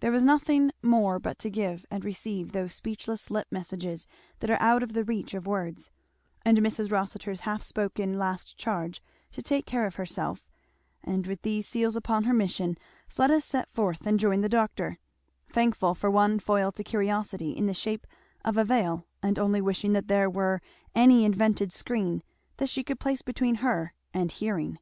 There 0.00 0.10
was 0.10 0.24
nothing 0.24 0.72
more 0.82 1.20
but 1.20 1.38
to 1.38 1.48
give 1.48 1.86
and 1.88 2.04
receive 2.04 2.50
those 2.50 2.74
speechless 2.74 3.30
lip 3.30 3.46
messages 3.52 4.08
that 4.40 4.50
are 4.50 4.60
out 4.60 4.82
of 4.82 4.92
the 4.92 5.04
reach 5.04 5.34
of 5.34 5.46
words, 5.46 5.88
and 6.44 6.58
Mrs. 6.58 6.90
Rossitur's 6.90 7.42
half 7.42 7.62
spoken 7.62 8.18
last 8.18 8.56
charge, 8.58 9.00
to 9.30 9.40
take 9.40 9.64
care 9.64 9.86
of 9.86 9.94
herself; 9.94 10.48
and 11.04 11.28
with 11.28 11.42
these 11.42 11.68
seals 11.68 11.94
upon 11.94 12.24
her 12.24 12.32
mission 12.34 12.76
Fleda 13.06 13.40
set 13.40 13.68
forth 13.70 14.04
and 14.04 14.18
joined 14.18 14.42
the 14.42 14.48
doctor; 14.48 14.98
thankful 15.48 15.94
for 15.94 16.10
one 16.10 16.40
foil 16.40 16.72
to 16.72 16.82
curiosity 16.82 17.52
in 17.52 17.66
the 17.66 17.72
shape 17.72 18.04
of 18.44 18.56
a 18.56 18.64
veil 18.64 19.06
and 19.22 19.38
only 19.38 19.60
wishing 19.60 19.92
that 19.92 20.08
there 20.08 20.28
were 20.28 20.60
any 20.92 21.24
invented 21.24 21.72
screen 21.72 22.24
that 22.56 22.68
she 22.68 22.82
could 22.82 22.98
place 22.98 23.22
between 23.22 23.54
her 23.62 23.94
and 24.12 24.32
hearing. 24.32 24.80